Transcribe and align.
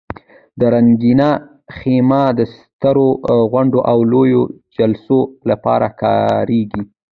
دا 0.59 0.67
رنګینه 0.75 1.29
خیمه 1.77 2.21
د 2.37 2.39
سترو 2.55 3.07
غونډو 3.51 3.79
او 3.91 3.97
لویو 4.11 4.41
جلسو 4.77 5.19
لپاره 5.49 5.87
کارېږي. 6.01 6.81